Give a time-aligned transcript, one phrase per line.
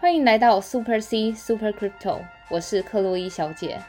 [0.00, 3.80] 欢迎来到 Super C Super Crypto，我是克洛伊小姐。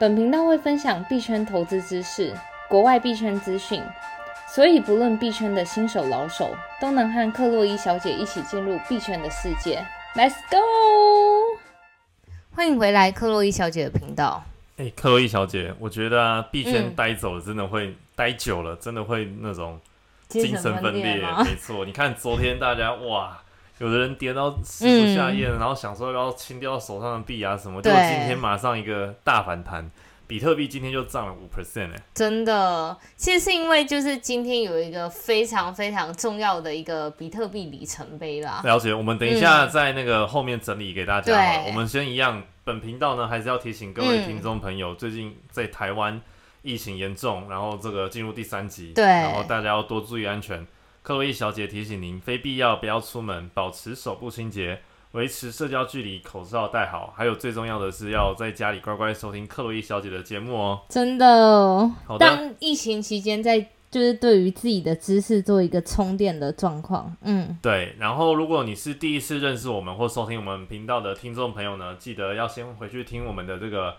[0.00, 2.34] 本频道会分享币圈投资知识、
[2.68, 3.80] 国外币圈资讯，
[4.48, 9.86] 所以不论币圈的新手老手，都能和克洛伊小姐一起进入币圈的世界。
[10.16, 11.56] Let's go！
[12.52, 14.42] 欢迎回来克洛伊小姐的频道。
[14.78, 19.78] 哎，克洛伊小姐，我觉得啊，币圈嗯待久了，真的会待久了，真的会那种
[20.26, 21.18] 精精神分裂。
[21.18, 21.44] 吗？
[21.44, 23.40] 没错，你看昨天大家哇，
[23.78, 29.90] 有的人跌到食不下咽，然后想说要清掉手上的币啊什么，结对果今天马上一个大反弹，
[30.28, 38.60] 比特币今天就涨了五 percent 哎，真的，其实是因为就是今天有一个非常非常重要的一个比特币里程碑啦。
[38.64, 38.94] 了解。
[38.94, 41.62] 我们等一下在那个后面整理给大家好。
[41.62, 46.20] 嗯我们先一样，本频道呢还是要提醒各位嗯听众朋友，最近在台湾
[46.62, 50.64] 疫情严重，然后这个进入第三级，对然后大家要多注意安全。
[51.04, 54.80] 克洛伊小姐提醒您，非必要不要出门，保持手部清洁，
[55.12, 60.80] 维持社交距离，口罩戴好，还有最重要的是要在家里乖乖收听克洛伊小姐的节目哦。
[60.88, 73.94] 真的，好的，当疫情期间在就是对于自己的知识做一个充电的状况，嗯，对，然后如果你是第一次认识我们或收听我们频道的听众朋友呢，记得要先回去听我们的这个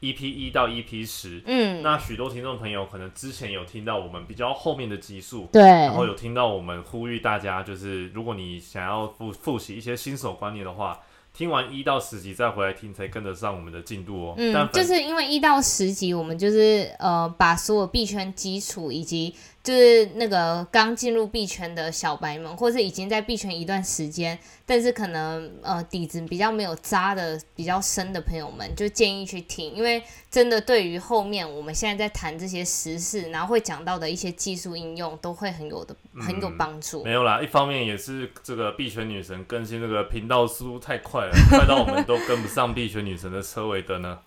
[0.00, 1.42] EP 一到 EP 十。
[1.46, 10.98] 嗯，那许多听众朋友可能之前有听到我们比较后面的集数，对，然后有听到我们呼吁大家，就是如果你想要复复习一些新手观念的话，
[11.32, 14.34] 听完一到十集再回来听，才跟得上我们的进度哦。
[14.36, 37.04] 但嗯，反就是因为一到十集，我们就是呃把所有币圈基础以及就是那个刚进入币圈的小白们，或是已经在币圈一段时间，但是可能呃底子比较没有扎的比较深的朋友们，就建议去听，因为真的对于后面我们现在在谈这些时事，然后会讲到的一些技术应用，都会很有的很有帮助。
[37.04, 44.18] 没有啦，一方面也是这个币圈女神更新这个频道速度太快了， 快到我们都跟不上币圈女神的车尾灯呢。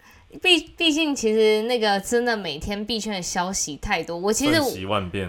[0.41, 4.53] 毕毕竟其实那个真的每天币圈的消息太多，我其实。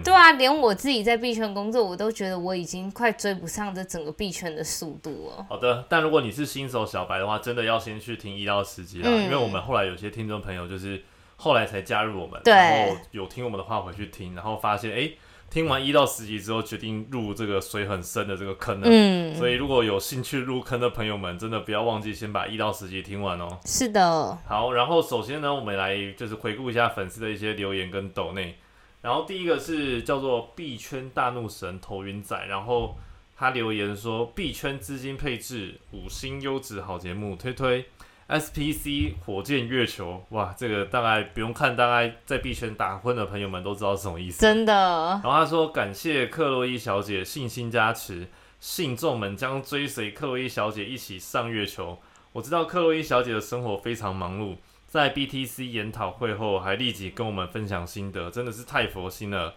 [0.03, 5.47] 对啊，连我自己在币圈工作，我都觉得我已经快追不上这整个币圈的速度了。
[5.49, 11.03] 好的，但如果你是新手小白的话，真的要先去听一到十集啦，嗯因为我们后来有些听众朋友就是
[11.37, 15.19] 后来才加入我们，对然后有听我们的话回去听，然后发现哎、诶
[15.50, 18.87] 听完一到十集之后，决定入这个水很深的这个坑了。
[18.91, 23.49] 嗯，所以如果有兴趣入坑的朋友们，真的不要忘记先把一到十集听完哦。
[23.65, 28.56] 是的，好，然后首先呢，我们来就是回顾一下粉丝的一些留言跟抖内。
[29.00, 32.97] 然后第一个是叫做币圈大怒神头晕仔，然后
[33.37, 37.84] 他留言说币圈资金配置五星优质好节目推推
[38.29, 44.41] SPC 火箭月球，哇，这个大概不用看，大概在币圈打混的朋友们都知道是什么意思。
[44.41, 48.27] 真的，然后他说感谢克洛伊小姐信心加持，
[48.61, 51.99] 信众们将追随克洛伊小姐一起上月球。
[52.33, 54.56] 我知道克洛伊小姐的生活非常忙碌，
[54.87, 59.55] 在 BTC 研讨会后还立即跟我们分享心得，真的是太佛心了。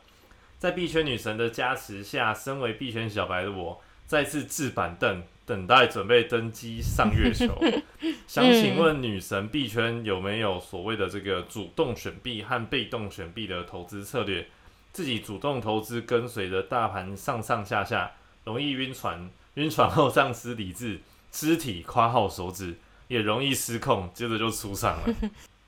[0.59, 7.47] 在币圈女神的加持下，身为币圈小白的我，再次置板凳，等待准备登机上月球。
[8.27, 14.45] 想请问女神币圈有没有所谓的这个主动选币和被动选币的投资策略？
[14.91, 18.11] 自己主动投资，跟随着大盘上上下下，
[18.43, 20.99] 容易晕船， 晕船后丧失理智，
[21.31, 22.75] 肢体夸号手指，
[23.07, 25.15] 也容易失控，接着就出场了。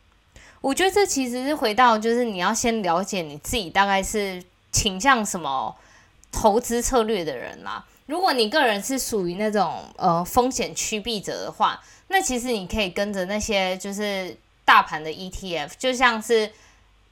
[0.60, 5.74] 我觉得这其实是回到，就是你要先了解你自己大概是倾向什么
[6.34, 7.86] 投资策略的人啦。
[8.10, 16.52] 如果你个人是属于那种呃风险趋避者的话，那其实你可以跟着那些就是大盘的 ETF，就像是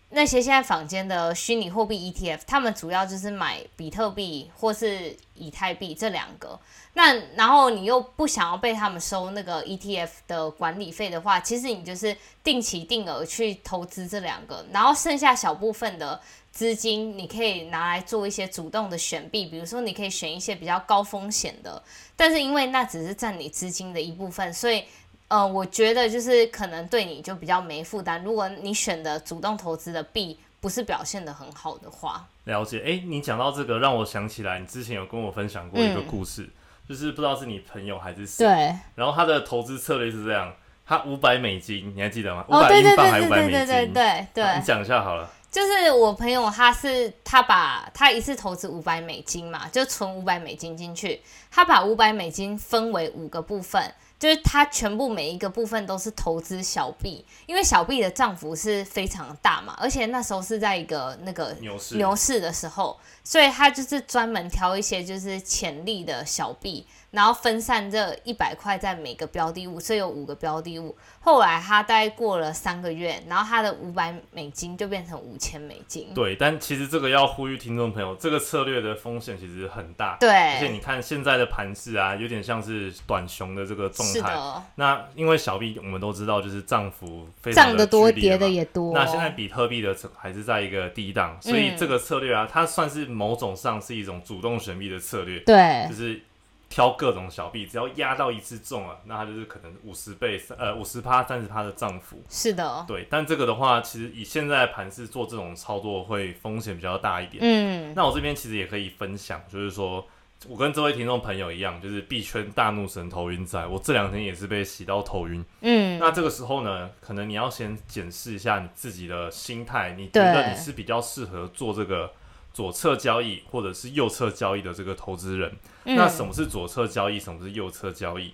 [0.10, 6.60] 那些现在坊间的虚拟货币 ETF，他们主要就是买比特币或是以太币这两个。
[6.94, 16.20] 那然后你又不想要被他们收那个 ETF 的管理费的话，其实你就是定期定额去投资这两个，然后剩下小部分的
[16.58, 21.80] 资金，你可以拿来做一些主动的选币，比如说你可以选一些比较高风险的，
[22.16, 24.84] 但是因为那只是占你资金的一部分，所以
[25.28, 28.24] 呃，我觉得就是可能对你就比较没负担。
[28.24, 36.50] 如果你选的主动投资的币不是表现的很好的话，了解，诶，你讲到这个，让我想起来，你之前有跟我分享过一个嗯故事，
[36.90, 40.52] 就是不知道是你朋友还是谁，对，然后他的投资策略是这样，
[40.88, 42.44] 他五百美金，你还记得吗？
[42.50, 43.52] 五哦，百对对英镑还对五百美金？
[43.52, 45.30] 对对对对对你讲一下好了。
[45.50, 70.96] 就是我朋友，他是他把他一次投资五百美金嘛，就存五百美金进去，他把五百美金分为五个部分，就是它全部每一个部分都是投资小币，因为小币的涨幅是非常大嘛，而且那时候是在一个那个牛市牛市的时候，所以他就是专门挑一些就是潜力的小币，然后分散这一百块在每个标的物，所以有五个标的物。
[71.20, 76.12] 后来他大概过了三个月，然后他的五百美金就变成五千美金。
[76.16, 80.18] 对，但其实这个要呼吁听众朋友，这个策略的风险其实很大。
[80.20, 83.92] 对而且，你看现在的盘势啊，有点像是短熊的这个。
[84.14, 88.94] 是的，那因为小币我们都知道，就是涨幅非常涨得多，跌的也多。
[88.94, 96.22] 那现在比特币的还是在一个低档，所以嗯这个策略啊，它算是某种上是一种主动选币的策略，对就是
[96.70, 102.22] 挑各种小币，只要压到一次中了，那它就是可能五十倍、呃五十趴、三十趴的涨幅。
[102.30, 107.38] 是的，对，但这个的话，其实以现在的盘势做这种操作会风险比较大一点。
[107.42, 110.06] 嗯，那我这边其实也可以分享，就是说
[110.46, 115.44] 我跟这位听众朋友一样，就是币圈大怒神头晕仔，我这两天也是被洗到头晕。
[115.62, 122.12] 嗯，那这个时候呢，可能你要先检视一下你自己的心态，你觉得你是比较适合做这个
[122.54, 125.52] 左侧交易或者是右侧交易的这个投资人。
[125.84, 126.28] 那什么？
[126.28, 127.20] 么是左侧交易？
[127.20, 128.32] 什么是右侧交易？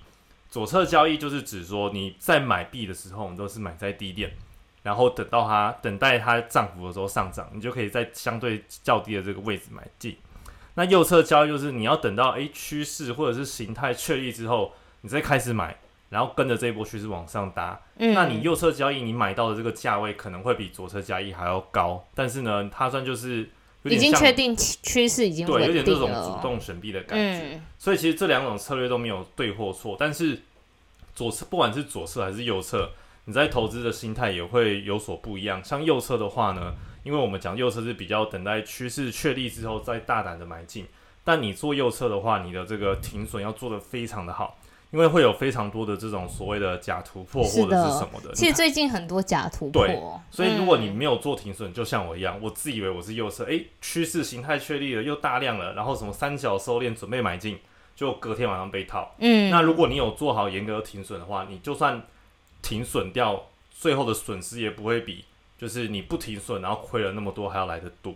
[0.50, 4.31] 左侧交易就是指说你在买币的时候，你都是买在低点，
[4.83, 10.15] 然后等到它等待它涨幅的时候上涨，你就可以在相对较低的这个位置买进。
[10.75, 15.77] 那右侧交易就是你要等到诶趋势或者是形态确立之后，你再开始买，
[16.09, 17.79] 然后跟着这一波趋势往上搭。
[17.97, 23.47] 嗯，那你右侧交易你买到的这个价位可能会比左侧交易还要高，但是呢，它算就是
[23.83, 26.09] 已经确定趋趋势已经对，有点这种。
[26.09, 27.55] 主动选币的感觉。
[27.55, 30.41] 嗯，所以其实这两种策略都没有对或错，但是
[31.13, 32.89] 左侧不管是左侧还是右侧，
[33.25, 35.63] 你在投资的心态也会有所不一样。
[35.63, 36.73] 像右侧的话呢，
[37.03, 40.88] 因为我们讲右侧是比较等待趋势确立之后再大胆的买进，
[41.23, 44.57] 但你做右侧的话，你的这个停损要做得非常的好，
[44.91, 48.33] 因为会有非常多的这种所谓的假突破或者是什么的。
[48.33, 50.00] 其实最近很多假突破对，
[50.31, 57.59] 所以如果你嗯没有做停损，就像我一样，我自以为我是右侧，诶，趋势形态确立了，又大量了，然后什么三角收敛准备买进，
[57.95, 59.13] 就隔天晚上被套。
[59.19, 62.01] 嗯，那如果你有做好严格的停损的话，你就算
[62.61, 65.25] 停损掉，最后的损失也不会比
[65.63, 68.13] 就是你不停损然后亏了那么多还要来得多。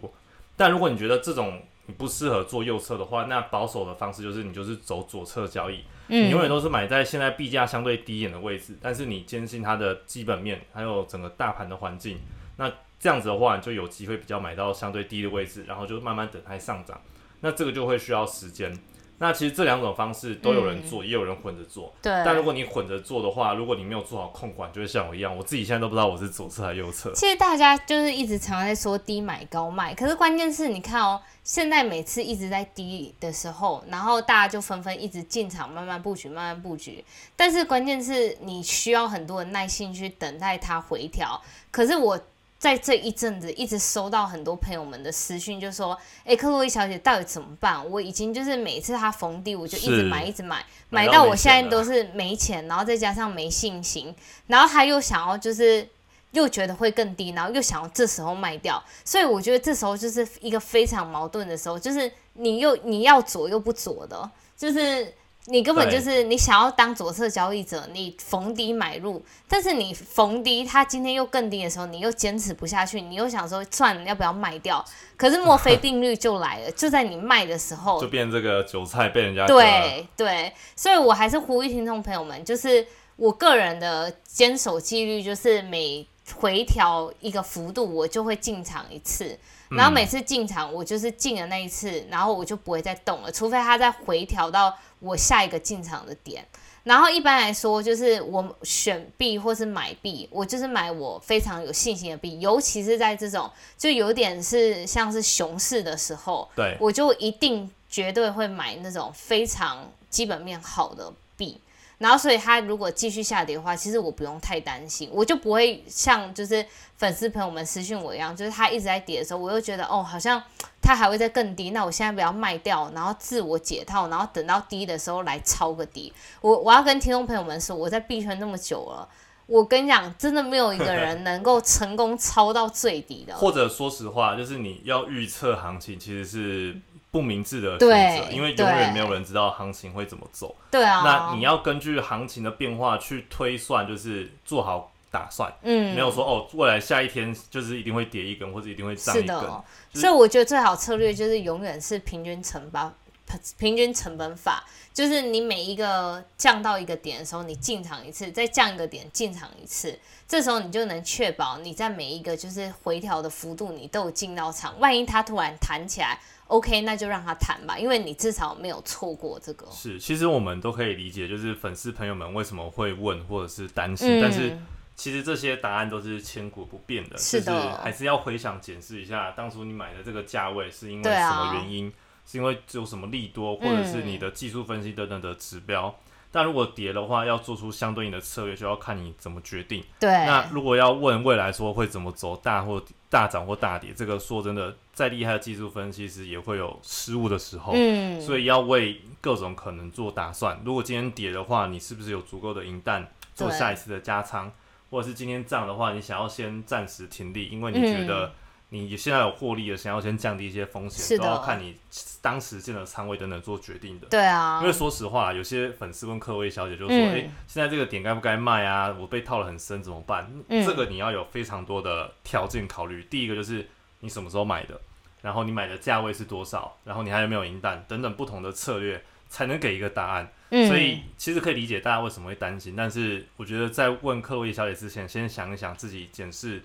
[0.57, 5.77] 但如果你觉得这种你不适合做右侧的话，那保守的方式就是你就是走左侧交易，
[6.09, 12.19] 嗯你嗯永远都是买在现在币价相对低一点的位置，但是你坚信它的基本面还有整个大盘的环境，
[12.57, 16.99] 那这样子的话，你就有机会比较买到相对低的位置，然后就慢慢等它上涨。
[17.39, 18.77] 那这个就会需要时间。
[19.19, 21.91] 那其实这两种方式都有人做，也有人混着做。
[22.01, 27.11] 对，但如果你混着做的话，如果你没有做好控管，就会像我一样，我自己现在都不知道我是左侧还是右侧。
[27.13, 37.03] 其实大家就是一直常在说低买高卖，可是关键是你看哦，现在每次一直在低的时候，然后大家就纷纷一直进场，慢慢布局，慢慢布局。
[37.35, 41.41] 但是关键是你需要很多的耐心去等待它回调。
[41.71, 42.19] 可是我
[42.59, 45.95] 在这一阵子一直收到很多朋友们的私讯，就说
[46.25, 47.87] ：“诶，克洛伊小姐到底怎么办？
[47.91, 54.13] 我已经就是每次她逢低，我就一直是买，一直买，买到我现在都是没钱，然后再加上没信心，
[54.47, 55.87] 然后她又想要就是
[56.31, 65.13] 又觉得会更低，然后又想要这时候卖掉，所以我觉得这时候就是一个非常矛盾的时候，就是你又你要左又不左的，就是
[65.49, 74.83] 你根本就是你想要当左侧交易者，你逢低买入，但是你逢低它今天又更低的时候，你又坚持不下去，你又想说算了，要不要卖掉？
[75.15, 82.85] 可是墨菲定律就来了，就在你卖的时候 就，变这个韭菜被人家对对，所以我还是呼吁听众朋友们，就是
[83.15, 89.39] 我个人的坚守纪律，就是每回调一个幅度，我就会进场一次。
[89.69, 96.45] 然后每次进场，我就是进了那一次，然后我就不会再动了，除非它再回调到我下一个进场的点。
[96.83, 111.59] 然后一般来说，就是我选币或是买币，我就是买我非常有信心的币，尤其是在这种就有点是像是熊市的时候，对，我就一定绝对会买那种非常基本面好的币。
[111.99, 116.63] 然后，所以它如果继续下跌的话，其实我不用太担心，我就不会像就是
[116.95, 120.41] 粉丝朋友们私讯我一样，就是它一直在跌的时候，我又觉得哦，好像
[120.79, 126.13] 它还会再更低，那我现在不要卖掉，然后自我解套，然后等到低的时候来抄个底。
[126.41, 129.09] 我我要跟听众朋友们说，我在币圈那么久了，
[129.47, 133.35] 我跟你讲，真的没有一个人能够成功抄到最底的。
[133.35, 136.79] 或者说实话，就是你要预测行情，其实是
[137.17, 140.55] 不明智的选择，因为永远对没有人知道行情会怎么走。
[140.69, 149.27] 对啊，那你要根据行情的变化去推算，就是做好打算，嗯没有说哦，未来下一天就是一定会跌一根，或者一定会涨一根。
[149.27, 152.93] 的，就是所以我觉得最好策略就是永远是平均乘法
[153.27, 164.79] 平平均成本法，就是你每一个降到一个点的时候，你进场一次，再降一个点进场一次，这时候你就能确保你在每一个就是回调的幅度，你都有进到场。
[164.79, 166.17] 万一它突然弹起来
[166.47, 169.67] ，OK，那就让它弹吧，因为你至少没有错过这个。
[169.69, 174.57] 是，其实我们都可以理解，就是粉丝朋友们为什么会问或者是担心，但是。
[174.97, 177.51] 其实这些答案都是千古不变的，就是
[177.83, 181.93] 还是要回想检视一下，当初你买的这个价位是因为什么原因？
[182.27, 185.95] 是因为有什么利多，或者是你的技术分析等等的指标。
[186.29, 189.81] 但如果跌的话，要做出相对应的策略，就要看你怎么决定。
[189.97, 190.09] 对。
[190.09, 197.71] 那如果要问未来说会怎么走，大或大涨或大跌，这个说真的，再厉害的技术分析师也会有失误的时候。
[197.73, 198.21] 嗯。
[198.21, 200.59] 所以要为各种可能做打算。
[200.65, 204.51] 如果今天跌的话，你是不是有足够的银弹做下一次的加仓？
[204.89, 208.33] 或者是今天涨的话，你想要先暂时停利，因为你觉得
[208.69, 211.77] 你现在有获利了，想要先降低一些风险，都要看你
[212.21, 214.07] 当时建的仓位等等做决定的。
[214.07, 218.93] 对啊，因为说实话，有些粉丝问客位小姐就说：“哎，现在这个点该不该卖啊？
[218.99, 223.03] 我被套了很深，怎么办？”这个你要有非常多的条件考虑。
[223.09, 223.65] 第一个就是
[224.01, 224.79] 你什么时候买的，
[225.21, 230.29] 然后你买的价位是多少，然后你还有没有银弹等等不同的策略，才能给一个答案。
[230.49, 236.61] 所以其实可以理解大家为什么会担心，但是我觉得在问克洛伊小姐之前，先想一想自己检视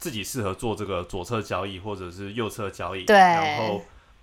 [0.00, 3.80] 自己适合做这个左侧交易或者是右侧交易，对，然后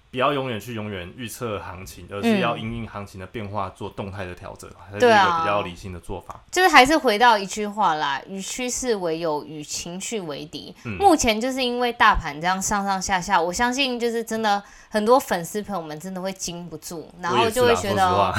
[0.10, 6.42] 不要永远去永远预测行情，而是要因应行情的变化做动态的调整，还是一个比较理性的做法。
[6.52, 10.76] 就是还是回到一句话啦，与趋势为友，与情绪为敌。
[11.00, 18.34] 目前就是因为大盘这样上上下下，我相信就是真的很多粉丝朋友们真的会经不住，然后 就会觉得。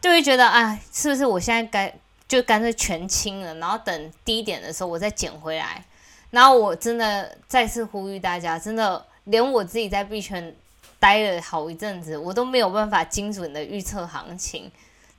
[0.00, 1.90] 就会觉得，哎，是不是我现在该
[2.28, 5.82] 就干脆全清了，然后等低点的时候我再捡回来。
[6.34, 10.54] 然后我真的再次呼吁大家，真的连我自己在币圈
[10.98, 14.70] 待了好一阵子，我都没有办法精准的预测行情。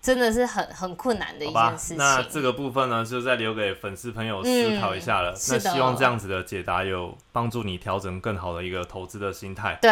[0.02, 1.98] 真的是很很困难的一件事情。
[1.98, 5.32] 那这个部分呢，就再留给粉丝朋友思考一下了。
[5.50, 9.80] 那希望这样子的解答有帮助你调整更好的一个投资的心态。
[9.82, 9.92] 对。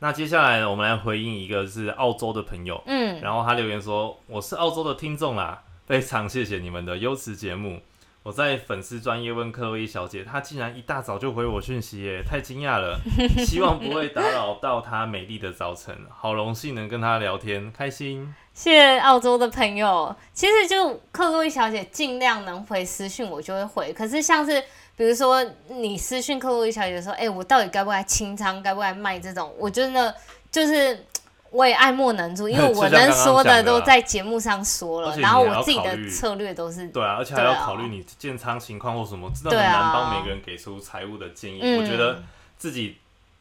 [0.00, 7.78] 那接下来我们来回应一个是澳洲的朋友，嗯，然后他留言说：“我是澳洲的听众啦，非常谢谢你们的优质节目。
[8.24, 13.00] 我在粉丝专业问克洛伊小姐，她竟然一大早就回我讯息耶，太惊讶了。
[13.44, 20.14] 希望不会打扰到她美丽的早晨，好荣幸能跟她聊天，开心。”谢谢澳洲的朋友。
[20.32, 23.92] 其实就克洛伊小姐尽量能回私讯，我就会回。
[23.92, 24.62] 可是像是
[24.96, 30.14] 比如说你私讯克洛伊小姐说，哎，我到底该不该清仓，该不该卖这种，我真的
[30.48, 31.04] 就是
[31.52, 41.60] 我也爱莫能助，因为 我能说的都在节目上说了，然后我自己的策略都是对啊，而且还要考虑你建仓情况或什么，真的很难帮每个人给出财务的建议。
[41.76, 42.22] 我觉得
[42.58, 42.96] 自己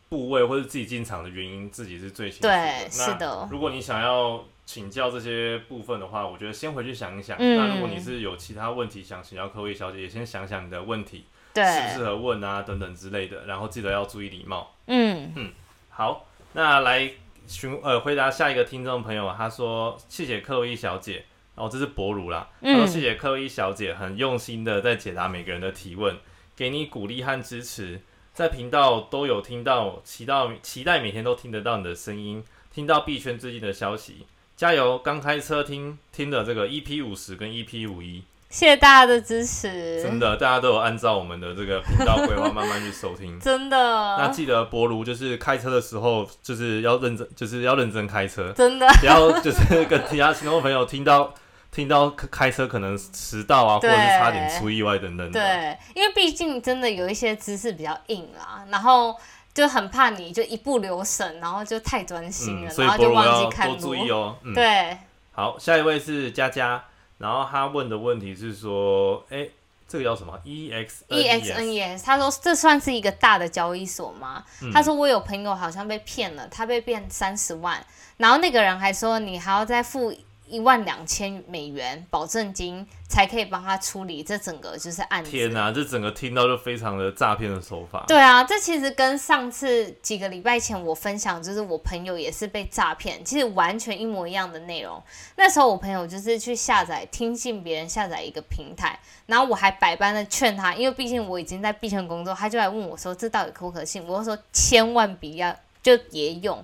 [0.10, 2.54] 部位或者自己进场的原因，自己是最清楚的。
[2.54, 3.48] 对，是的。
[3.50, 4.44] 如果你想要。
[4.64, 7.36] 请教这些部分的话，我觉得先回去想一想。
[7.38, 13.46] 那如果你是有其他问题想请教科威小姐，也先想想你的问题适不适合问啊，等等之类的。
[13.46, 14.72] 然后记得要注意礼貌。
[14.88, 15.52] 嗯嗯，
[15.90, 17.12] 好，那来
[17.52, 21.26] 询呃回答下一个听众朋友，他说谢谢克洛伊小姐。
[21.54, 26.16] 然后这是博如啦，他说谢谢克洛伊小姐很用心的在解答每个人的提问，
[26.56, 28.00] 给你鼓励和支持，
[28.34, 32.42] 在频道都有听到，期待期待每天都听得到你的声音，
[32.74, 34.26] 听到币圈最近的消息。
[34.56, 34.98] 加油！
[35.00, 40.04] 刚开车听听的这个 EP 五十跟 EP 五一，谢谢大家的支持。
[40.04, 43.40] 真的，大家都有按照我们的这个频道规划慢慢去收听。
[43.42, 43.78] 真的。
[44.18, 48.52] 那记得博如就是开车的时候，就是要认真，就是要认真开车。
[48.52, 48.86] 真的。
[49.00, 51.34] 不要就是跟其他听众朋友听到
[51.72, 55.32] 听到开车可能迟到啊，或者是差点出意外等等。
[55.32, 59.16] 对，因为毕竟真的有一些姿势比较硬啦，然后。
[59.54, 63.58] 就很怕你就一不留神，然后就太专心了，然后就忘记。
[63.68, 64.34] 多注意哦。
[64.46, 64.98] 嗯对。
[65.34, 66.82] 好，下一位是佳佳，
[67.22, 69.48] 然后他问的问题是说，哎，
[69.88, 72.04] 这个叫什么？E X E X N E S。
[72.04, 74.44] 他说这算是一个大的交易所吗？
[74.74, 77.86] 他说我有朋友好像被骗了，他被骗三十万，
[78.18, 80.14] 然后那个人还说你还要再付。
[80.52, 85.32] 一万两千美元保证金才可以帮他处理这整个就是案子。
[85.32, 88.04] 天哪，这整个听到就非常的诈骗的手法。
[88.08, 95.02] 对啊，这其实跟上次几个礼拜前我分享，就是我朋友也是被诈骗，其实完全一模一样的内容。
[95.38, 104.06] 那时候我朋友就是去下载听信别人下载一个平台，然后我还百般的劝他，因为毕竟我已经在币圈工作，他就来问我说这到底可不可信？
[104.06, 106.62] 我说千万不要，就别用。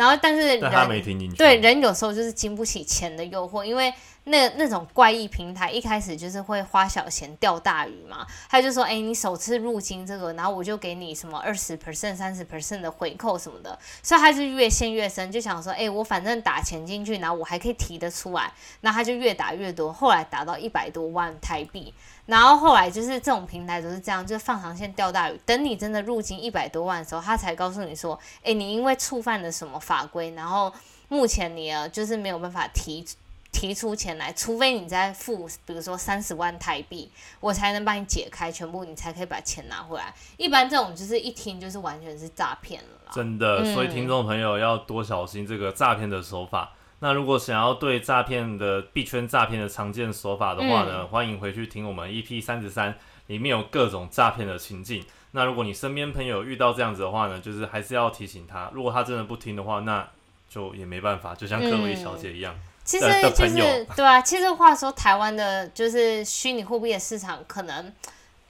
[0.00, 3.92] 然后，但是人对人有时候就是经不起钱的诱惑，因为
[4.24, 21.92] 那那种怪异平台一开始就是会花小钱钓大鱼嘛，他就说，哎，你首次入金这个，然后我就给你什么二十 percent、三十 percent 的回扣什么的，所以他就越陷越深，就想说，哎，我反正打钱进去，然后我还可以提得出来，那他就越打越多，后来打到一百多万台币，
[22.30, 30.72] 然后后来就是这种平台都是这样，就是放长线钓大鱼，等你真的入金一百多万的时候，他才告诉你说，哎，你因为触犯了什么法规，然后
[31.08, 33.04] 目前你啊就是没有办法提。
[33.52, 37.10] 提出钱来，除非你再付，比如说三十万台币，
[37.40, 40.14] 我才能帮你解开全部，你才可以把钱拿回来。
[40.36, 43.10] 一般这种就是一听就是完全是诈骗了。
[43.12, 46.72] 真的，所以听众朋友要多小心这个诈骗的手法。
[47.00, 52.94] 那如果想要对诈骗的币圈诈骗的常见手法的话呢，欢迎回去听我们 EP 三十三，
[53.26, 55.04] 里面有各种诈骗的情境。
[55.32, 60.06] 那如果你身边朋友遇到这样子的话呢，就是还是要提醒他，如果他真的不听的话，那
[60.48, 62.54] 就也没办法，就像克洛伊小姐一样。
[62.84, 67.92] 其实就是对啊，其实话说，台湾的就是虚拟货币的市场，可能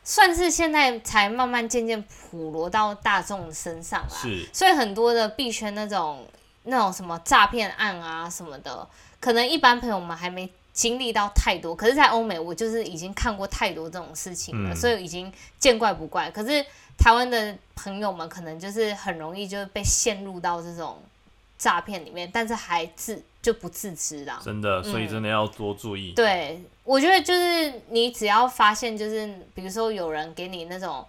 [0.03, 4.09] 算是现在才慢慢渐渐普罗到大众身上啦。
[4.11, 6.27] 是，所以很多的币圈那种
[6.71, 8.89] 那种什么诈骗案啊什么的，
[9.21, 11.75] 可能一般朋友们还没经历到太多。
[11.75, 16.31] 可是，在欧美，我就是已经看过太多这种事情了，所以已经见怪不怪。
[16.31, 16.65] 可是
[16.97, 21.03] 台湾的朋友们可能就是很容易就被陷入到这种
[21.59, 23.23] 诈骗里面，但是还自。
[23.43, 26.13] 就不自知啦，真的，所以真的要多注意。
[26.13, 31.03] 对，我觉得就是你只要发现，就是比如说有人给你那种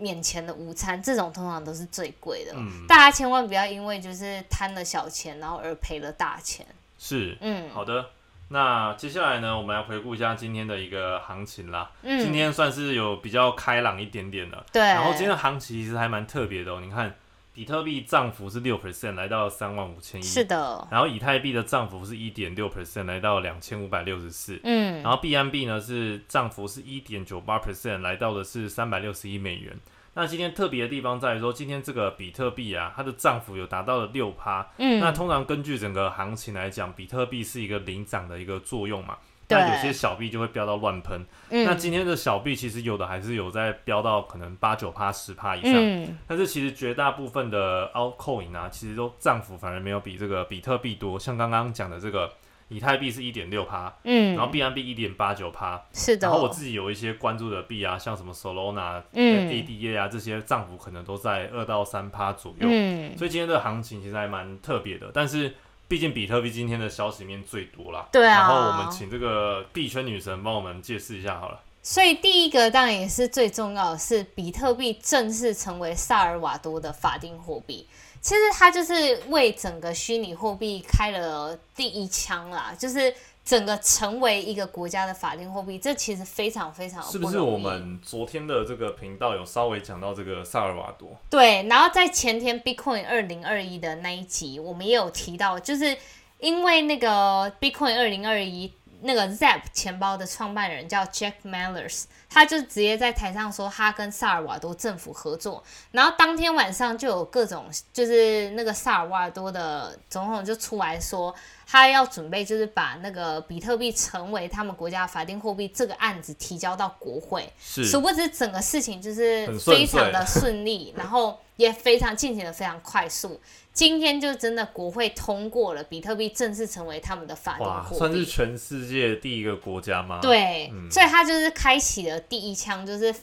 [0.00, 2.52] 免钱的午餐，这种通常都是最贵的。
[2.56, 6.66] 嗯，大家千万不要因为就是贪了小钱，然后而赔了大钱。
[6.98, 8.06] 是，嗯，好的。
[8.48, 11.90] 那接下来呢，我们来回顾一下今天的一个行情啦。
[12.02, 14.64] 嗯，今天算是有比较开朗一点点的。
[14.72, 17.14] 对，然后今天的行情其实还蛮特别的哦，你看。
[17.60, 20.24] 比特币涨幅是六 percent，来到三万五千亿。
[20.24, 20.88] 是的。
[20.90, 24.58] 然后以太币的涨幅是一点六 percent，来到两千五百六十四。
[24.64, 25.02] 嗯。
[25.02, 29.78] 然后 BNB 呢是涨幅是一点九八 percent，来到的是三百六十一美元。
[30.14, 34.66] 那今天特别的地方在于说，今天这个比特币啊，它的涨幅有达到了六趴。
[34.78, 34.98] 嗯。
[34.98, 39.18] 那通常根据整个行情来讲，比特币是一个领涨的一个作用嘛。
[39.50, 51.18] 那有些小币就会飙到乱喷，那今天的小币其实有的还是有在飙到可能八九趴十趴以上，但是其实绝大部分的 altcoin 啊，其实都涨幅反而没有比这个比特币多。
[51.18, 52.32] 像刚刚讲的这个
[52.68, 56.28] 以太币是一点六趴，嗯，然后 BNB 一点八九趴，是的。
[56.28, 65.54] 然后我自己有一些关注的币啊，像什么 Solana、ADA 啊这些涨幅可能都在二到三趴左右，嗯，所以今天的行情其实还蛮特别的，但是。
[65.90, 68.06] 毕竟比特币今天的消息面最多啦。
[68.12, 68.38] 对啊。
[68.38, 71.60] 然后我们请这个币圈女神帮我们解释一下好了。
[71.82, 77.84] 所以第一个当然也是最重要的是，比特币正式成为萨尔瓦多的法定货币。
[78.20, 83.12] 其实它就是为整个虚拟货币开了第一枪啦，就是。
[83.44, 91.16] 整个成为一个国家的法定货币，这其实非常非常是不是我们昨天的这个频道有稍微讲到这个萨尔瓦多？
[91.28, 95.96] 对，然后在前天 Bitcoin 二零二一的那一集，我们也有提到，就是
[96.38, 111.34] 因为那个 Bitcoin 二零二一那个 Zap 钱包的创办人叫 Jack Mallers，他就直接在台上说他跟萨尔瓦多政府合作，然后当天晚上就有各种就是那个萨尔瓦多的总统就出来说。
[111.72, 123.40] 他要准备就是把那个比特币成为他们国家法定货币这个案子提交到国会，是，殊不知整个事情就是非常的顺利，然后也非常进行的非常快速。
[123.80, 130.18] 今天就真的国会通过了，比特币正式成为他们的法定货币，算是全世界第一个国家吗？
[130.20, 133.14] 对，所以他就是开启了第一枪，就是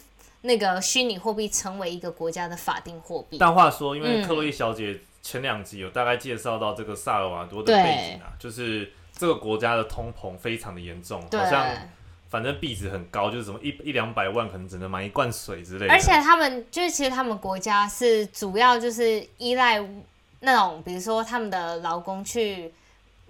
[0.42, 3.38] 那个虚拟货币成为一个国家的法定货币。
[3.38, 5.00] 但话说，因为克洛伊小姐。
[5.20, 11.68] 前两集有大概介绍到这个萨尔瓦多的背景啊，就是这个国家的通膨非常的严重，好像
[12.30, 15.92] 反正币值很高，就是什么一一两百万可能只能买一罐水之类的。
[15.92, 19.86] 而且他们就是其实他们国家是主要就是依赖
[20.40, 22.74] 那种，比如说他们的劳工去。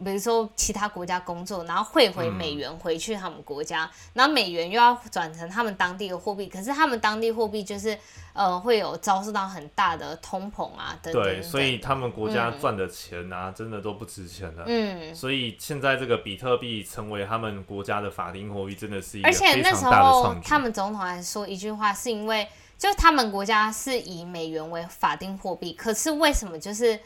[0.05, 7.97] 比如说其他国家工作，然后汇回美元回去他们国家，然后美元又要转成他们当地的货币，可是他们当地货币就是
[8.33, 11.23] 呃会有遭受到很大的通膨啊等等。
[11.23, 14.65] 对，所以他们国家赚的钱啊，真的都不值钱了。
[14.67, 26.99] 嗯，所以现在这个比特币成为他们国家的法定货币，真的是一个非常大的创他们总统还说一句话，是因为就他们国家是以美元为法定货币，可是为什么就是？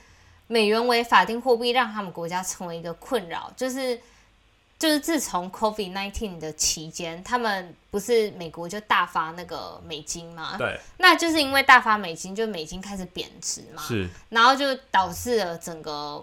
[0.47, 3.97] 美元为法定货币，让他们国家成为一个困扰，就是
[4.77, 10.57] 就是自从 COVID nineteen 的期间，他们不是美国就大发那个美金嘛？
[10.57, 16.21] 对，那就是因为大发美金，就美金开始贬值嘛，是，然后就导致了整个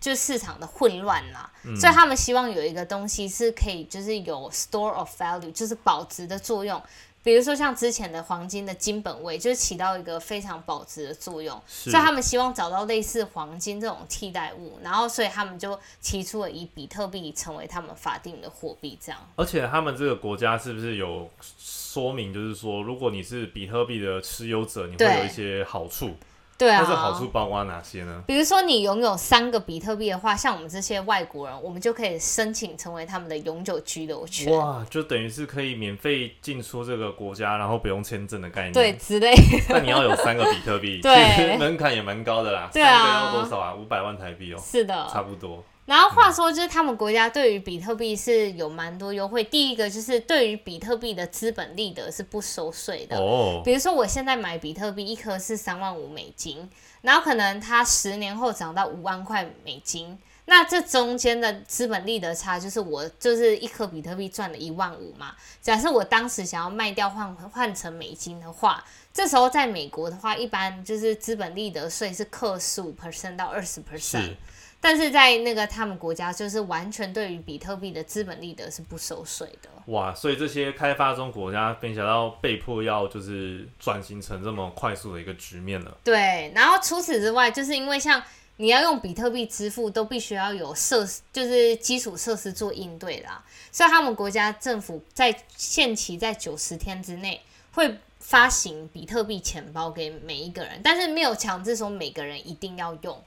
[0.00, 6.82] 就市场的混乱啦，嗯所以他们希望有一个东西是可以就是有 store of value，就是保值的作用。
[7.22, 19.20] 比如说像之前的黄金的金本位，就是起到一个非常保值的作用，所以他们希望找到类似黄金这种替代物，然后所以他们就提出了以比特币成为他们法定的货币，这样。
[19.36, 21.28] 而且他们这个国家是不是有
[21.58, 26.16] 说明，就是说，如果你是比特币的持有者，你会有一些好处。
[26.60, 28.22] 对啊，但是好处包括哪些呢？
[28.26, 38.72] 比如说你拥有三个比特币的话，像我们这些外国人，我们就可以申请成为他们的永久居留权，哇，就等于是可以免费进出这个国家，然后不用签证的概念。
[38.74, 39.34] 对，之类。
[39.70, 42.68] 那你要有三个比特币， 对其实门槛也蛮高的啦。
[42.70, 43.74] 对啊三个要多少啊？
[43.74, 45.64] 五百万台币哦，是的，差不多。
[45.90, 49.42] 然后话说，就是他们国家对于比特币是有蛮多优惠。
[49.42, 53.18] 第一个就是对于比特币的资本利得是不收税的。
[53.18, 65.34] 哦，比如说，我现在买比特币一颗是三万五美金，然后可能它十年后涨到五万块美金，那这中间的资本利得差就是我就是一颗比特币赚了一万五嘛。
[65.60, 74.36] 假设我当时想要卖掉换换成美金的话，这时候在美国的话，一般就是资本利得税是克十五 percent 到二十 percent。
[74.82, 79.68] 是但是在那个他们国家，就是完全对于比特币的资本利得是不收税的。
[79.86, 85.96] 哇，所以这些开发中国家没想到被迫要就是转型成这么快速的一个局面了。
[86.02, 88.20] 对，然后除此之外，就是因为像
[88.56, 93.44] 你要用比特币支付，都必须要有设施，就是基础设施做应对啦。
[93.70, 97.40] 所以他们国家政府在限期在九十天之内
[97.72, 103.22] 会发行比特币钱包给每一个人，但是没有强制说每个人一定要用。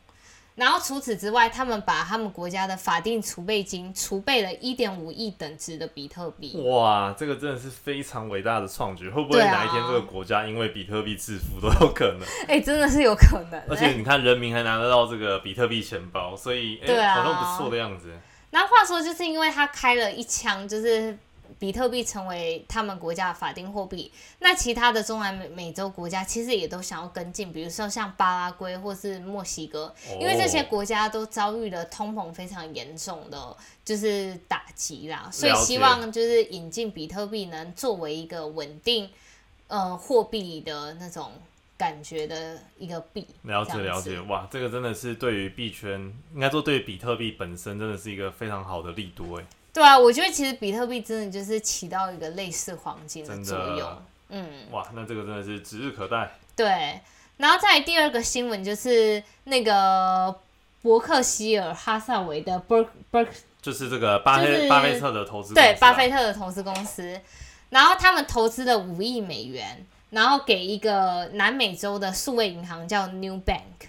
[0.56, 6.62] 然后除此之外，他们把他们国家的法定储备金储备了一点五亿等值的比特币。
[6.62, 12.22] 哇，这个真的是非常伟大的创举，会不会哪一天这个国家因为比特币致富都有可能？
[12.48, 18.12] 哎、真的是有可能、而且你看，人民还拿得到这个比特币钱包，所以哎、好像不错的样子。
[18.52, 21.18] 然后话说，就是因为他开了一枪，就是
[21.63, 39.10] 比特币成为他们国家的法定货币，那其他的中南美美洲国家其实也都想要跟进，比如说像巴拉圭或是墨西哥，因为这些哦国家都遭遇了通膨非常严重的就是打击啦，所以希望就是引进比特币能作为一个稳定
[39.67, 41.32] 呃货币的那种
[41.78, 43.26] 感觉的一个币。
[43.43, 49.45] 了解了解，哇，这个真的是对于币圈，应该说对于比特币本身真的是一个非常好的力度哎。
[49.74, 54.02] 对啊，我觉得其实比特币真的就是起到一个类似黄金的作用。
[54.30, 56.32] 嗯，哇，那这个真的是指日可待。
[56.56, 57.02] 对。
[57.38, 60.34] 然后再来第二个新闻就是那个
[60.84, 63.28] 伯克希尔哈萨韦的 Berk Berk
[63.60, 67.20] 就是这个巴菲、就是巴菲特的投资公司啊对巴菲特的投资公司，
[67.72, 73.88] 然后他们投资了五亿美元，然后给一个南美洲的数位银行叫 New Bank，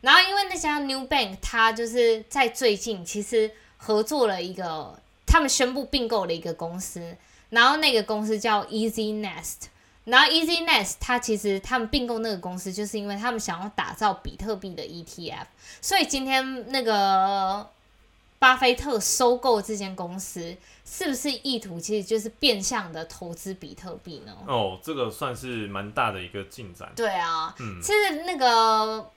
[0.00, 7.16] 然后因为那家 New Bank 它就是在最近其实合作了一个，他们宣布并购了一个公司，
[7.50, 9.68] 然后那个公司叫 Easy Nest。
[10.04, 15.46] 然后 Easy Nest 它其实他们并购那个公司，就是因为他们想要打造比特币的 ETF，
[15.80, 17.68] 所以今天那个
[18.38, 24.32] 巴菲特收购这间公司，是不是意图其实就是变相的投资比特币呢？
[24.46, 26.92] 哦，这个算是蛮大的一个进展。
[26.94, 29.10] 对啊，嗯，其实那个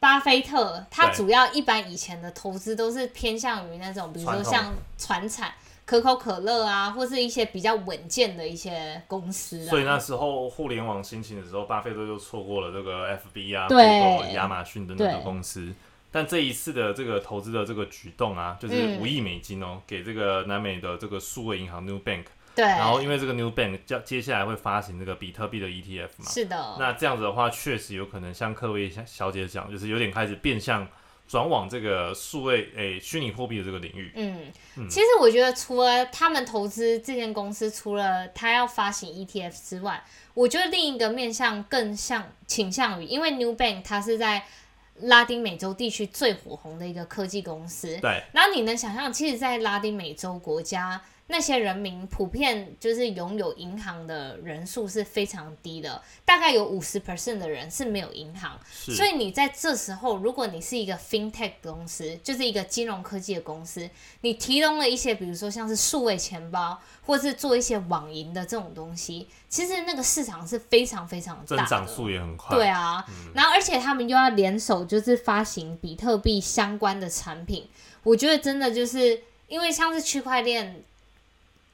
[0.00, 5.52] 巴菲特他主要一般以前的投资都是偏向于那种，比如说像船产。
[5.88, 9.70] 可口可乐啊，或是一些比较稳健的一些公司啊。
[9.70, 15.72] 所以那时候互联网兴起的时候，巴菲特就错过了这个 FB 啊、对 Google 亚马逊等等的公司。
[16.12, 22.24] 但这一次的这个投资的这个举动啊，就是嗯五亿美金哦，给这个南美的这个数位银行 New Bank，
[22.58, 30.84] 对，然后因为这个 New Bank 接接下来会发行这个比特币的 ETF 嘛，是的，那这样子的话，确实有可能像各位小姐讲，就是有点开始变相
[31.28, 34.10] 转往这个数位诶虚拟货币的这个领域。
[34.16, 34.88] 嗯，嗯。
[34.88, 40.02] 其实我觉得除了他们投资这间公司，除了他要发行 ETF 之外，
[40.34, 44.44] 我觉得另一个面向更像倾向于，因为 New Bank 它是在
[45.02, 58.58] 拉丁美洲地区最火红的一个科技公司，对，然后你能想象，其实，在拉丁美洲国家，那些人民普遍就是拥有银行的人数是非常低的，大概有五十 percent 的人是没有银行。
[58.72, 63.88] 所以你在这时候，如果你是一个 fintech 公司，就是一个金融科技的公司，
[64.22, 71.56] 你提供了一些，比如说像是数位钱包，或是做一些网银的这种东西，其实那个市场是非常非常大的。
[71.58, 72.56] 增长速也很快。
[72.56, 77.68] 对啊，然后而且他们又要联手，就是发行比特币相关的产品。
[78.02, 80.82] 我觉得真的就是因为像是区块链，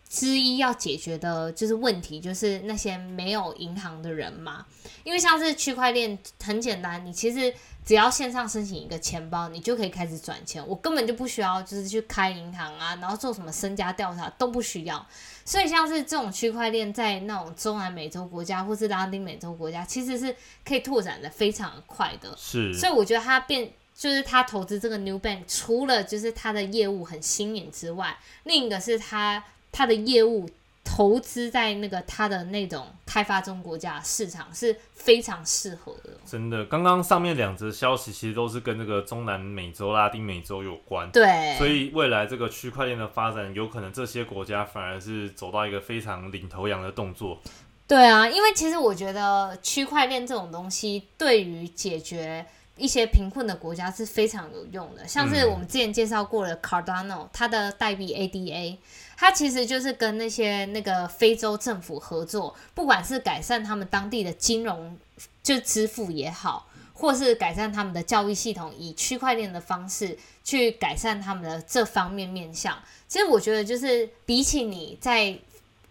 [0.09, 4.65] 之一要解决的就是问题，就是那些没有银行的人嘛。
[5.03, 7.53] 因为像是区块链很简单，你其实
[7.85, 15.05] 只要线上申请一个钱包，你就可以开始转钱，我根本就不需要就是去开银行啊，然后做什么身家调查都不需要。
[15.45, 22.35] 所以像是这种区块链在那种中南美洲国家或是拉丁美洲国家，其实是可以拓展的非常快的。
[22.39, 23.71] 是，所以我觉得它变。
[23.97, 30.49] 就是他投资这个 New Bank，除了就是他的业务很新颖之外，另一个是他他的业务
[30.85, 36.11] 投资在那个他的那种开发中国家市场是非常适合的。
[36.25, 41.11] 真的，刚刚上面两则消息其实都是跟这个中南美洲、拉丁美洲有关。
[41.11, 47.41] 对，所以未来这个区块链的发展，有可能这些国家反而是走到一个非常领头羊的动作。
[47.89, 52.47] 对啊，因为其实我觉得区块链这种东西对于解决。
[52.77, 58.77] 一些贫困的国家是非常有用的，像是我们之前介绍过的 Cardano，它的代币 ADA，
[59.17, 64.99] 它其实就是跟那些那个非洲政府合作，不管是改善他们当地的金融
[65.43, 72.77] 就支付也好，或是改善他们的教育系统，以区块链的方式去改善他们的这方面面向。
[73.07, 75.39] 其实我觉得就是比起你在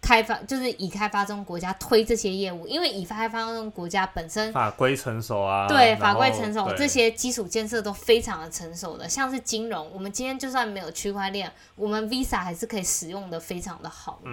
[0.04, 14.30] 开发就是已开发中国家推这些业务，因为已开发中国家本身法规成熟啊，对法规成熟，这些基础建设都非常的成熟的，像是金融，我们今天就算没有区块链，我们 Visa 还是可以使用的非常的好的，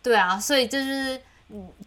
[0.00, 1.20] 对啊，所以就是，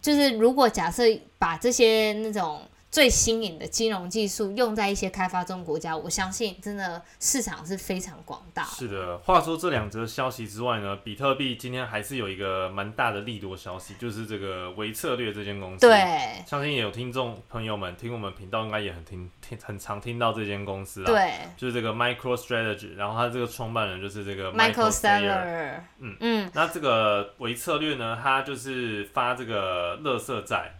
[0.02, 1.04] 就是如果假设
[1.38, 2.60] 把这些那种。
[2.94, 8.62] 最新颖的金融技术用在一些开发中国家，我相信真的市场是非常广大。
[8.62, 15.80] 是的，话说这两则消息之外呢，比特币今天还是有一个蛮大的利多消息，就是这个微策略这间公司。
[15.80, 15.98] 对，
[16.46, 21.06] 相信也有听众朋友们听我们频道，应该也很听听很常听到这间公司啦。
[21.10, 25.80] 对，就是这个 Micro Strategy，然后它这个创办人就是这个 Michael Saylor。
[25.98, 30.76] 嗯嗯，那这个微策略呢，它就是发这个乐色债。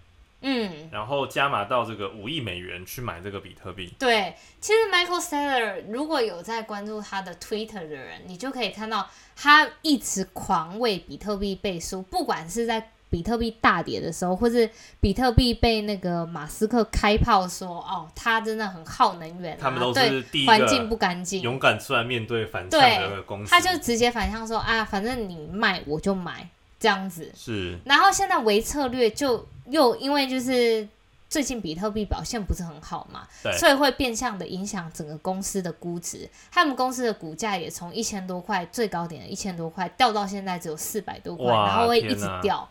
[0.46, 3.90] 嗯，然后加码到这个五亿美元去买这个比特币。
[3.98, 14.68] 对，其实 Michael Saylor 如果有在关注他的 Twitter 的人，你就可以看到他一直狂为比特币背书，不管是在比特币大跌的时候，或是
[15.00, 26.46] 比特币被那个马斯克开炮说哦，他真的很耗能源，他们都是第一环境不干净，勇敢出来面对反向的公司，他就直接反向说啊，反正你卖我就买。
[26.76, 30.86] 这样子是，然后现在微策略就又因为就是
[31.28, 33.26] 最近比特币表现不是很好嘛，
[33.58, 42.68] 所以会变相的影响整个公司的估值，他们公司的股价也从一千多块最高点的一千多块掉到现在只有四百多块，然后会一直掉。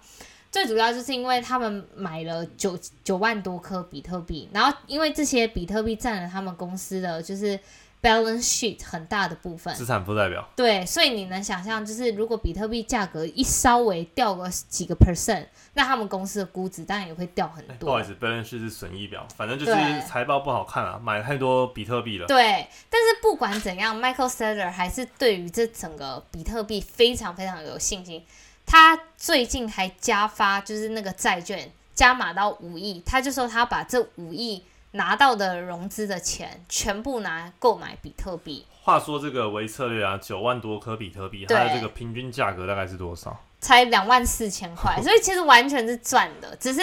[0.52, 7.60] 最主要就是因为他们买了九九万多颗比特币，然后因为这些比特币占了他们公司的就是。
[8.04, 10.46] Balance sheet 很大的部分，资产负债表。
[10.58, 17.88] 对，所以你能想象，就是如果比特币价格一稍微掉个几个 percent，那他们公司的估值当然也会掉很多。
[17.88, 22.28] 不好意思，balance sheet 是损益表，反正就是财报不好看啊，买太多比特币了。
[22.28, 28.22] 对，但是不管怎样，Michael Saylor 还是对于这整个比特币非常非常有信心。
[28.66, 34.62] 他最近还加发，就是那个债券加码到五亿，他就说他把这五亿。
[34.94, 38.66] 拿到的融资的钱全部拿购买比特币。
[38.82, 43.40] 话说这个微策略啊，九万多颗比特币，它的这个平均价格大概是多少？
[43.62, 46.56] 才两万四千块， 所以其实完全是赚的。
[46.58, 46.82] 只是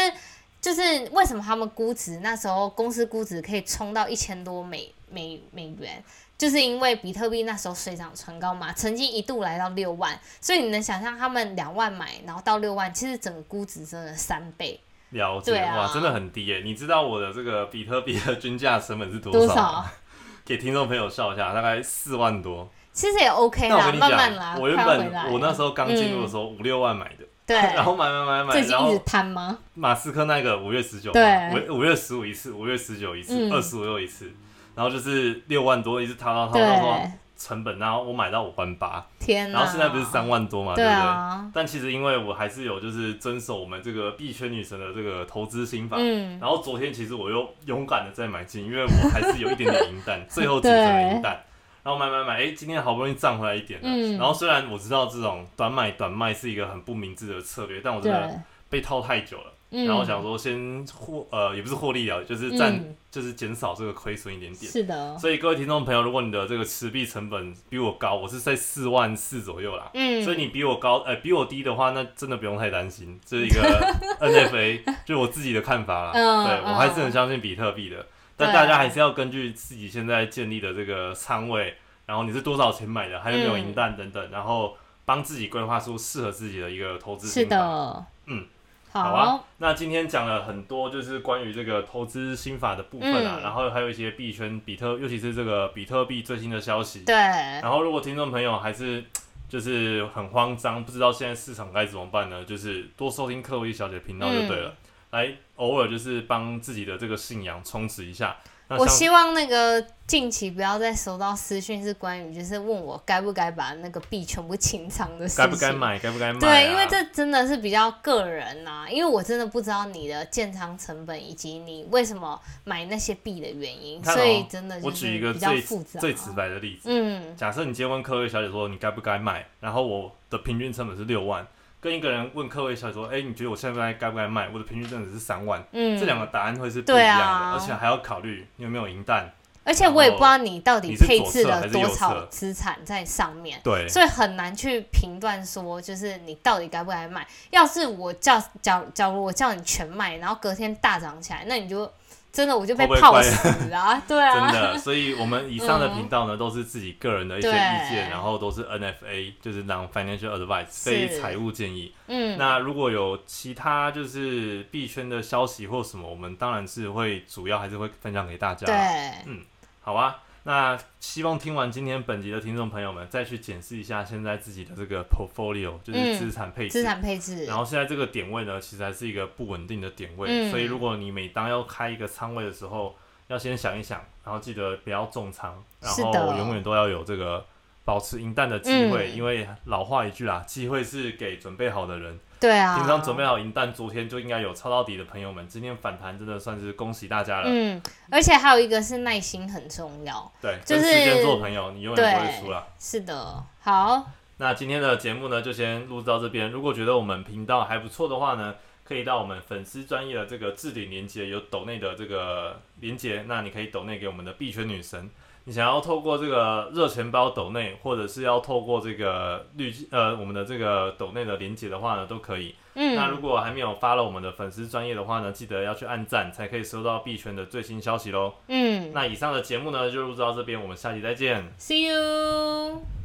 [0.61, 0.81] 就是
[1.13, 6.03] 为什么他们估值那时候公司估值可以冲到一千多美美美元，
[6.39, 14.81] 就是因为比特币那时候水涨船高嘛，曾经一度来到六万，所以你能想象他们两万买，然后到六万，其实整个估值真的三倍。
[15.11, 16.63] 了解哇，真的很低耶！
[16.65, 19.85] 你知道我的这个比特币的均价成本是多少？
[20.45, 22.69] 给听众朋友笑一下，大概四万多。
[22.93, 24.57] 其实也 OK 啦，慢慢来。
[24.59, 29.59] 我原本我那时候刚进入的时候五六万买的，对， 然后买买买买，然后贪吗？
[29.75, 34.33] 马斯克那个五月十九，对，五五月十五一次，五月十九一次，二十五又一次，
[34.75, 37.01] 然后就是六万多，一直掏掏掏掏。
[37.41, 41.51] 成本，然后我买到五万八，天然后现在不是三万多嘛，对不对？
[41.55, 51.43] 但其实因为我还是有就是遵守我们这个币圈女神的这个投资心法，嗯，然后昨天其实我又勇敢的再买进，因为我还是有一点点银弹， 最后只剩银弹，
[51.83, 59.45] 然后买买买，哎，今天好不容易涨回来一点了，嗯，然后虽然我知道这种短买短卖是一个很不明智的策略，但我真的被套太久了。
[59.71, 64.71] 然后想说先获呃也不是获利了，就是占就是减少这个亏损一点点。
[64.71, 65.17] 是的。
[65.17, 69.91] 所以各位听众朋友，如果你的这个持币成本比我高，我是在四万四左右啦。
[69.95, 70.23] 嗯。
[70.23, 73.61] 所以你比我高，呃比我低的话，那真的不用太担心，这是一个
[74.21, 76.11] NFA，就我自己的看法啦。
[76.15, 76.47] 嗯。
[76.47, 78.05] 对我还是很相信比特币的，
[78.37, 84.77] 但大家还是要根据自己现在建立的这个仓位，然后你是多少钱买的，还有没有银弹等等，然后。
[85.07, 87.45] 帮自己规划出适合自己的一个投资是。
[87.47, 88.45] 的，嗯，
[88.93, 97.05] 好好啊，那今天讲了很多，就是关于这个投资心法的部分啊，嗯然后还有一些币圈比特，尤其是这个比特币最新的消息。
[97.05, 99.05] 对，然后，如果听众朋友还是
[99.49, 102.45] 就是很慌张，不知道现在市场该怎么办呢？
[102.45, 104.75] 就是多收听克洛伊小姐频道就对了，
[105.11, 108.37] 来偶尔就是帮自己的这个信仰充实一下。
[108.79, 115.45] 我希望那个近期不要再收到私讯，是关于就是问我该不该把那个币全部清仓的事情。
[115.45, 116.41] 该不该买，该不该买、啊？
[116.41, 125.61] 对，因为这真的是比较个人呐、因为我真的不知道你的建仓成本以及你为什么买那些币的原因，哦所以真的就我举一个最。
[126.01, 131.47] 最直白的例子，嗯，假设你今天问克洛伊小姐说你该不该卖，然后我的平均成本是六万，
[131.81, 134.49] 跟一个人问克洛伊小姐说，哎、你觉得我现在该不该卖？
[134.53, 139.33] 我的平均成本是三万，嗯，这两个答案会是不一样的，啊而且还要考虑你有没有赢弹。
[139.63, 147.27] 而且我也不知道你到底配置了多少侧资产在上面，对，所以很难去评断说，就是你到底该不该卖。
[147.51, 151.91] 要是我叫假假如我叫你全卖，然后隔天大涨起来，那你就
[152.33, 154.01] 真的我就被泡死 啊！
[154.07, 157.53] 对啊，真的，所以我们以上的频道呢，都是自己个人的一些意
[157.91, 161.93] 见，然后都是 NFA，就是让 financial advice，非财务建议。
[162.07, 168.67] 嗯，那如果有其他就是币圈的消息或什么，我们当然是会主要还是会分享给大家。
[168.67, 169.35] 对，
[169.81, 170.17] 好啊。
[170.45, 176.73] 那希望听完今天本集的听众朋友们，再去检视一下现在自己的这个 portfolio，就是嗯资产配置。
[176.73, 187.45] 资产配置，然后现在这个点位呢，其实还是一个不稳定的点位，嗯所以如果你每当要开一个仓位的时候，要先想一想，然后记得不要重仓，然后永远都要有这个
[187.85, 192.19] 保持赢蛋的机会，嗯因为老话一句啦，机会是给准备好的人。
[192.39, 197.45] 对啊，平常准备好赢弹，昨天就应该有抄到底的朋友们，今天反弹真的算是恭喜大家了。
[197.47, 202.67] 嗯，而且还有一个是耐心很重要，对，就是跟时间做朋友，你永远不会输了。
[202.79, 206.51] 是的，好，那今天的节目呢，就先录到这边。
[206.51, 215.11] 如果觉得我们频道还不错的话呢，可以到我们粉丝专业的这个置顶连接有抖内的这个连接，那你可以抖内给我们的币圈女神。
[215.51, 222.55] 你想要透过这个热钱包抖内，或者是要透过这个绿呃我们的这个抖内的连接的话呢，都可以。
[222.75, 228.33] 嗯那如嗯，果还没有发了我们的粉丝专业的话呢，记得要去按赞，才可以收到币圈的最新消息喽。
[228.47, 231.53] 嗯那以上的节目呢，就录制到这边，我们下期再见。
[231.59, 233.00] ，See you。